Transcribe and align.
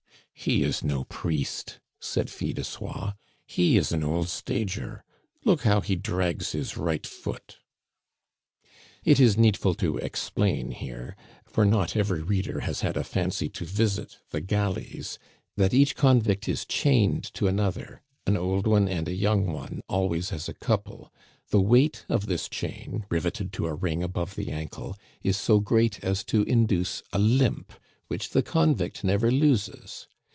"He 0.33 0.63
is 0.63 0.83
no 0.83 1.03
priest," 1.03 1.79
said 1.99 2.31
Fil 2.31 2.53
de 2.53 2.63
Soie; 2.63 3.13
"he 3.45 3.77
is 3.77 3.91
an 3.91 4.03
old 4.03 4.27
stager. 4.27 5.03
Look 5.45 5.61
how 5.61 5.81
he 5.81 5.95
drags 5.95 6.53
his 6.53 6.75
right 6.75 7.05
foot." 7.05 7.57
It 9.05 9.19
is 9.19 9.37
needful 9.37 9.75
to 9.75 9.97
explain 9.97 10.71
here 10.71 11.15
for 11.45 11.63
not 11.63 11.95
every 11.95 12.23
reader 12.23 12.61
has 12.61 12.81
had 12.81 12.97
a 12.97 13.03
fancy 13.03 13.49
to 13.49 13.65
visit 13.65 14.17
the 14.31 14.41
galleys 14.41 15.19
that 15.57 15.75
each 15.75 15.95
convict 15.95 16.49
is 16.49 16.65
chained 16.65 17.31
to 17.35 17.45
another, 17.47 18.01
an 18.25 18.35
old 18.35 18.65
one 18.65 18.87
and 18.87 19.07
a 19.07 19.13
young 19.13 19.45
one 19.45 19.81
always 19.87 20.31
as 20.31 20.49
a 20.49 20.55
couple; 20.55 21.13
the 21.51 21.61
weight 21.61 22.03
of 22.09 22.25
this 22.25 22.49
chain 22.49 23.05
riveted 23.11 23.53
to 23.53 23.67
a 23.67 23.75
ring 23.75 24.01
above 24.01 24.33
the 24.33 24.49
ankle 24.49 24.97
is 25.21 25.37
so 25.37 25.59
great 25.59 26.03
as 26.03 26.23
to 26.23 26.41
induce 26.45 27.03
a 27.13 27.19
limp, 27.19 27.73
which 28.07 28.31
the 28.31 28.41
convict 28.41 29.03
never 29.03 29.29
loses. 29.29 30.07